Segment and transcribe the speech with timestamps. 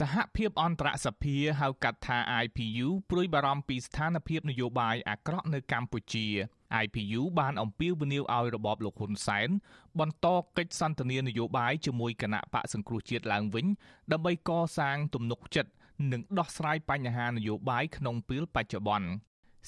[0.00, 6.26] សហភាពអន្តរសភាហៅកាត់ថា IPU ព្រួយបារម្ភពីស្ថានភាពនយោបាយអាក្រក់នៅកម្ពុជា
[6.84, 9.48] IPU បានអំពាវនាវឲ្យរបបលោកហ៊ុនសែន
[10.00, 13.66] បន្តកិច្ចសន្ទនានយោបាយជាមួយគណៈបកសង្គ្រោះជាតិឡើងវិញ
[14.12, 15.70] ដើម្បីកសាងទំនុកចិត្ត
[16.12, 19.08] និងដោះស្រាយបញ្ហានយោបាយក្នុងពេលបច្ចុប្បន្ន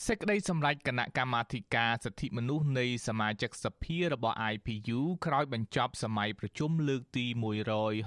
[0.06, 7.26] សេចក្តីសម្រេចគណៈកម្មាធិការសិទ្ធិមនុស្សនៃសមាជិកសភារបស់ IPU ក្រោយបញ្ចប់សម័យប្រជុំលើកទី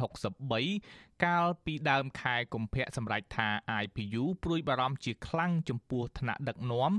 [0.01, 3.49] 163កាលពីដើមខែកុម្ភៈសម្រេចថា
[3.83, 6.91] IPU ព្រួយបារម្ភជាខ្លាំងចំពោះថ្នាក់ដឹកនាំ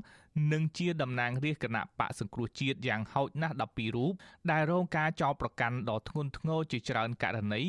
[0.53, 4.13] និងជាតំណាងរាជគណៈបកសង្គ្រោះជាតិយ៉ាងហោចណាស់12រូប
[4.51, 7.63] ដែលរងការចោទប្រកាន់ដ៏ធ្ងន់ធ្ងរជាច្រើនករណី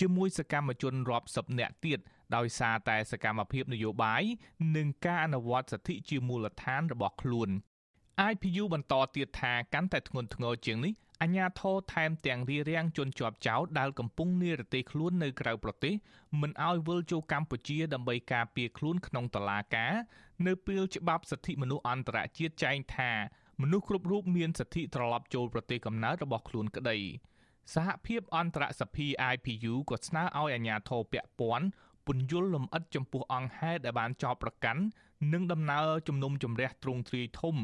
[0.00, 2.00] ជាមួយសកម្មជនរាប់សិបនាក់ទៀត
[2.36, 4.22] ដោយសារតែសកម្មភាពនយោបាយ
[4.76, 7.50] និងការអនុវត្តសិទ្ធិជាមូលដ្ឋានរបស់ខ្លួន
[8.30, 15.94] IPU បន្តទៀតថាកាន់តែធ្ងន់ធ្ងរជាងនេះអញ្ញាធរថែមទាំងរារាំងជនជាប់ចោតដែលកំពុងនិរទេសខ្លួននៅក្រៅប្រទេស
[16.40, 19.92] មិនឲ្យវិលចូលកម្ពុជាដើម្បីការពារខ្លួនក្នុងតុលាការ
[20.46, 23.10] នៅពេលច្បាប់សិទ្ធិមនុស្សអន្តរជាតិចែងថា
[23.62, 26.98] មនុស្សគ្រប់រូបមានសិទ្ធិត្រឡប់ចូលប្រទេសកំណើតរបស់ខ្លួនក្តី
[27.74, 31.66] សហភាពអន្តរសភា IPU ក៏ស្នើឲ្យអាជ្ញាធរពាក់ព័ន្ធ
[32.08, 34.82] ពន្យល់លម្អិតចំពោះអង្គហេតុដែលបានចោទប្រកាន់
[35.32, 37.56] និងដំណើរជំនុំជម្រះទ្រង់ទ្រាយធំ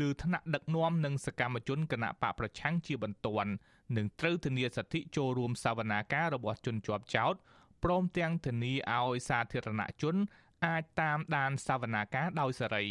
[0.00, 3.52] លើថ្នាក់ដឹកនាំនិងសកម្មជនគណៈបកប្រឆាំងជាបន្ទាន់
[3.96, 7.34] និងត្រូវធានាសិទ្ធិចូលរួមសវនាការរបស់ជនជាប់ចោទ
[7.84, 10.16] ព្រមទាំងធានាឲ្យសាធារណជន
[10.66, 12.86] អាចតាមដានសវនាការដោយសេរី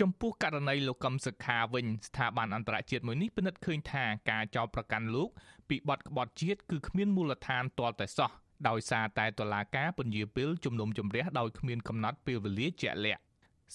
[0.00, 5.28] ចំពោះករណីលោកកឹមសុខាវិញស្ថាប័នអន្តរជាតិមួយនេះពិនិត្យឃើញថាការចោទប្រកាន់លោក
[5.68, 8.30] ពីបទក្បត់ជាតិគឺគ្មានមូលដ្ឋានទាល់តែសោះ
[8.68, 13.22] ដោយសារតែតុលាការពន្យាពេលជំនុំជម្រះដោយគ្មានកំណត់ពេលវេលាជាក់លាក់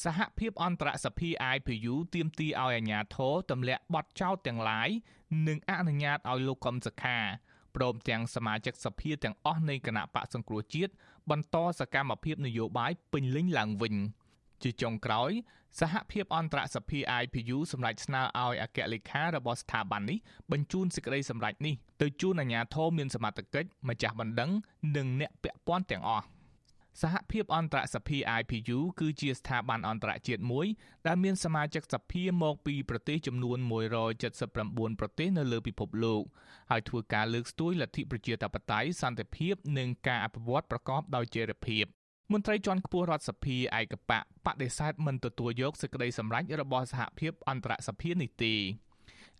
[0.03, 4.89] សហភាពអន្តរសភា IPU ទាមទារឲ្យអាជ្ញាធរទម្លាក់បទចោទទាំងឡាយ
[5.47, 7.19] និងអនុញ្ញាតឲ្យលោកកឹមសុខា
[7.75, 10.93] ព្រមទាំងសមាជិកសភាទាំងអស់នៃគណៈបកសង្គ្រោះជាតិ
[11.29, 13.95] បន្តសកម្មភាពនយោបាយពេញលេញឡើងវិញ។
[14.63, 15.31] ជាចុងក្រោយ
[15.79, 20.17] សហភាពអន្តរសភា IPU សម្រេចស្នើឲ្យអគ្គលេខារបស់ស្ថាប័ននេះ
[20.51, 24.51] បញ្ជូនសេចក្តីសម្រេចនេះទៅជូនអាជ្ញាធរមានសមត្ថកិច្ចម្ចាស់បណ្ដឹង
[24.95, 26.25] និងអ្នកពាក់ព័ន្ធទាំងអស់
[27.01, 30.65] សហភាពអន្តរសភា IPU គឺជាស្ថាប័នអន្តរជាតិមួយ
[31.07, 33.57] ដែលមានសមាជិកសភាមកពីប្រទេសចំនួន
[34.29, 36.23] 179ប្រទេសនៅលើពិភពលោក
[36.71, 41.85] ហើយធ្វើការលើកស្ទួយលទ្ធិប្រជាធិបតេយ្យសន្តិភាពនិងការអភិវឌ្ឍប្រកបដោយចីរភាព
[42.31, 48.55] មន្ត្រីជាន់ខ្ពស់រដ្ឋសភាឯកបកបដិសេធមិនទទួលយកសេចក្តីសម្រេចរបស់សហភាពអន្តរសភានេះទេ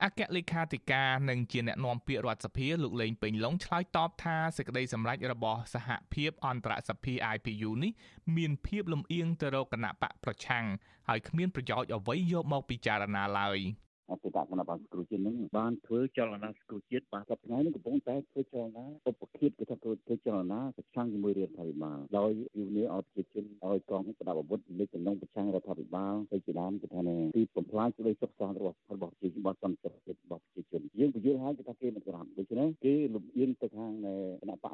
[0.03, 7.91] អគ្គលេខាធិការនិងជាអ្នកណែនាំពាក្យរដ្ឋសភាលោកលេងពេញឡុងឆ្លើយតបថាសេចក្តីសម្រេចរបស់សហភាពអន្តរសភា IPU នេះ
[8.35, 10.66] មានភាពលំអៀងទៅរកគណៈបកប្រឆាំង
[11.07, 13.59] ហើយគ្មានប្រយោជន៍អ្វីយកមកពិចារណាឡើយ។
[14.09, 27.01] អតីតគណៈបាលសង្គ្រោះជាតិនឹងបានធ្វើចលនាសង្គ្រោះជាតិបានសប្តាហ៍នេះកំពុងតែធ្វើចលនាឧបគិតគឺថាធ្វើចលនាប្រឆាំងជាមួយរដ្ឋាភិបាលដោយយុនីអត់ប្រជាជនឲ្យកងប្រដាប់អាវុធលេចតំណងប្រឆាំងរដ្ឋាភិបាលទៅជាដើមគឺថា
[27.35, 34.25] ទីបំផ្លាញសេចក្តីសុខសាន្តរបស់របស់ប្រជាជនរបស់សន្តិភាពរបស់ប្រជាជនយើងពន្យល់ហើយគឺថាគេមិនក្រាបដូច្នេះគេលំអៀងទៅខាងគណៈបក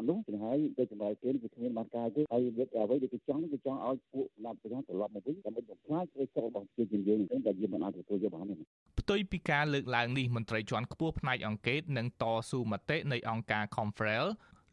[0.10, 8.56] នោះចឹងហើយទៅចម្លើយគេគឺគ្មានបានការទេហើយវិទ្យាអ្វីដែលគេចង់គេចង់ឲ្យពួកគណៈប្រឆាំងត្រឡប់មកវិញដើម្បីបំផ្លាញសេចក្តីសុខរបស់ប្រជាជនយើងតែយើងមិនអាចទទួលយកបានទេ
[9.00, 14.26] ផ្ទុយពីការលើកឡើងនេះមន្ត្រីជាន់ខ្ពស់ផ្នែកអង្គការនិងតស៊ូមតិនៃអង្គការ Confrel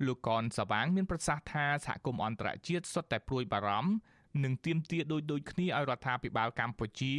[0.06, 3.90] លោកកនសវាងមានប្រសាសន៍ថាសហគមន៍អន្តរជាតិសុទ្ធតែព្រួយបារម្ភ
[4.44, 7.14] និងទាមទារដូចដូចគ្នាឲ្យរដ្ឋាភិបាលកម្ពុជា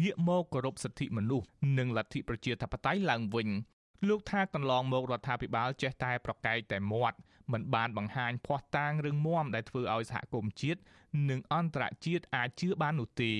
[0.00, 1.46] ងាកមកគោរពសិទ្ធិមនុស្ស
[1.78, 3.48] និងលទ្ធិប្រជាធិបតេយ្យឡើងវិញ
[4.08, 7.18] លោកថាកន្លងមករដ្ឋាភិបាលចេះតែប្រកែកតែមាត់
[7.52, 10.80] មិនបានបង្ហាញភ័ស្តុតាងរឹងមាំដែលធ្វើឲ្យសហគមន៍ជាតិ
[11.30, 13.32] និងអន្តរជាតិអាចជឿបាននោះទេ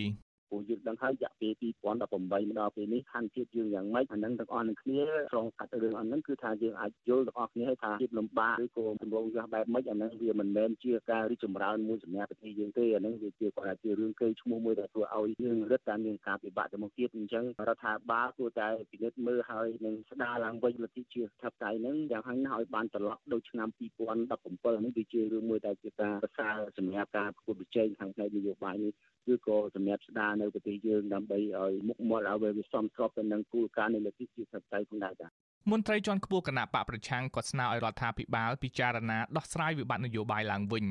[0.48, 5.00] ព្រោះយើងដឹងហើយរយៈពេល2018មកដល់ពេលនេះស្ថានភាពយើងយ៉ាងម៉េចអានឹងទាំងអស់នឹងគ្នា
[5.32, 28.92] ឆ្លងកាត់រឿងអានឹងគឺថាយើងអាចយល់ទាំងអស់គ្នាថាភាពលំបាកឬក៏ទម្រង់យ៉ាងបែបម៉េចអានឹងវាមិនមែនជាការរីកចម្រើនមួយសម្រាប់ប្រទេសយើងទេអានឹងវាជាគាត់ថាជារឿងកេរ្តិ៍ឈ្មោះមួយដែលធ្វើឲ្យយើងរឹតតែមានការពិបាកទៅមុខទៀតអញ្ចឹងរដ្ឋាភិបាលគួរតែពិនិត្យមើលហើយនឹងស្ដារឡើងវិញលទ្ធិជាថាបតៃនឹងយ៉ាងហោចណាស់ឲ្យបានត្រឡប់ដូចឆ្នាំ2017នេះវាជារឿងមួយដែលជាការប្រសើរសម្រាប់ការប្រកួតប្រជែងខាងផ្នែកនយោបាយនេះ
[29.32, 35.30] ឬក៏សម្រាប់ស្ដារនៅប្រទេសយើងដើម្បីឲ្យមុខមាត់ឲ្យវាសមស្របទៅនឹងគោលការណ៍នៃលទ្ធិជាសត្វផងដែរចា៎
[35.70, 40.84] មន្ត្រីជាន់ខ្ពស់គណៈបកប្រឆាំងក៏ស្នើឲ្យរដ្ឋាភិបាលពិចារណាដោះស្រាយវិបត្តិនយោបាយឡើងវិញ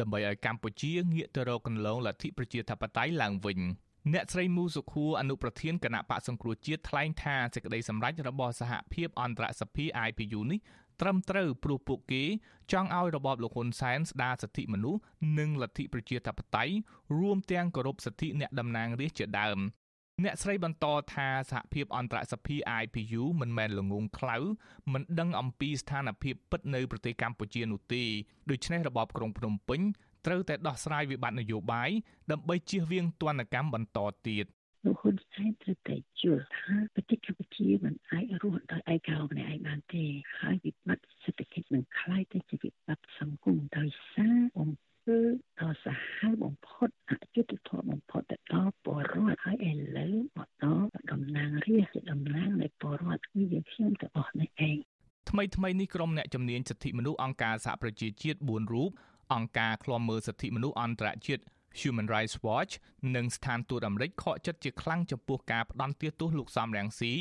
[0.00, 3.60] ដើម្បីឲ្យកម្ពុជាងាកទៅរកគន្លងលទ្ធិប្រជាធិបតេយ្យឡើងវិញ
[4.12, 10.60] អ្នកស្រីមូសុខួរអនុប្រធានគណៈបកសង្គ្រោះជាតិថ្លែងថាសេចក្តីសម្រេចរបស់សហភាពអន្តរសភា IPU នេះ
[11.00, 12.24] ត្រឹមត្រូវព្រោះពួកគេ
[12.72, 15.00] ចង់ឲ្យរបបលោកហ៊ុនសែនស្ដារសិទ្ធិមនុស្ស
[15.38, 16.74] និងលទ្ធិប្រជាធិបតេយ្យ
[17.18, 19.58] រួមទាំងគោរពសិទ្ធិអ្នកតំណាងរាស្ត្រជាដើម
[20.24, 24.36] អ្នកស្រីបន្តថាសហភាពអន្តរសភា IPU មិនមែនល្ងងខ្លៅ
[24.92, 28.04] មិនដឹងអំពីស្ថានភាពពិតនៅប្រទេសកម្ពុជានោះទេ
[28.50, 29.80] ដូច្នេះរបបក្រុងភ្នំពេញ
[30.26, 31.90] ត្រូវតែដោះស្រាយវិបត្តិនយោបាយ
[32.30, 33.98] ដើម្បីជៀសវាងទណ្ឌកម្មបន្ត
[34.28, 34.46] ទៀត
[34.85, 40.03] លោកហ៊ុនសែនត្រូវតែយល់ថាប្រទេសកម្ពុជាមិនអាចរស់ដោយឯកោម្នាក់ឯងបានទេ
[40.39, 44.69] ហើយវិបត្តិសេដ្ឋកិច្ចនឹងคล้ายទៅជាវិបត្តិសង្គមដោយសារអំ
[45.03, 45.17] ពើ
[45.61, 54.77] ដ៏សាហាវបំផុតអយុត្តិធម៌បំផុតទៅដល់ពលរដ្ឋហើយឥឡូវមកដល់តំណាងរាស្ត្រតំណាងនៃពលរដ្ឋគឺយើងខ្ញុំទាំងអស់នេះឯង
[55.29, 58.89] ថ្មីថ្មីនេះក្រុមអ្នកជំនាញសិទ្ធិមនុស្សអង្គការសហប្រជាជាតិ4រូប
[59.33, 61.43] អង្គការឃ្លាំមើលសិទ្ធិមនុស្សអន្តរជាតិ
[61.80, 62.72] Human Rights Watch
[63.16, 67.12] និងស្ថានទូតអាមេរិកខកចិត្តជាខ្លាំងចំពោះការផ្ដន់ទាទោសលោកសំរងស៊ី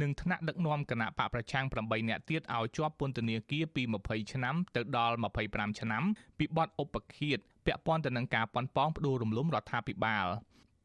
[0.00, 5.16] និងថ្នាក់ដឹកនាំគណៈបកប្រឆាំង8នាក់ទៀតឲ្យជាប់ពន្ធនាគារពី20ឆ្នាំទៅដល់
[5.48, 6.02] 25ឆ្នាំ
[6.38, 10.26] ពីបទឧបឃាតពាក់ព័ន្ធទៅនឹងការប៉ុនប៉ងផ្ដួលរំលំរដ្ឋាភិបាល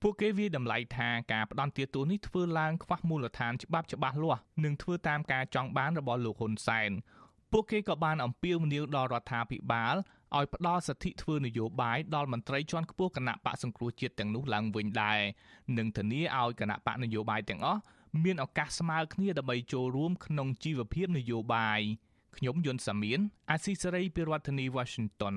[0.02, 6.92] ពួកគេវាតម្លៃថាការផ្ដន់ទាទោសនេះធ្វើឡើងខ្វះមូលដ្ឋានច្បាប់ច្បាស់លាស់និងធ្វើតាមការចង់បានរបស់លោកហ៊ុនសែន
[7.52, 9.96] ពួកគេក៏បានអំពាវនាវដល់រដ្ឋាភិបាល
[10.38, 15.20] ឲ្យផ្ដល់សិទ្ធិធ្វើនយោបាយដល់មន្ត្រីជាន់ខ្ពស់គណៈបកសង្គ្រោះជាតិទាំងនោះឡើងវិញដែរ
[15.78, 17.82] និងធានាឲ្យគណៈបកនយោបាយទាំងអស់
[18.24, 21.82] មានឱកាសស្មើគ្នាដើម្បីចូលរួមក្នុងជីវភាពនយោបាយ
[22.38, 23.20] ខ្ញុំយុនសាមៀន
[23.52, 25.36] អាស៊ីសេរីពីរដ្ឋធានី Washington